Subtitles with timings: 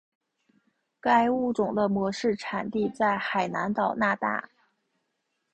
[0.99, 4.49] 该物种的模式产地在海南岛那大。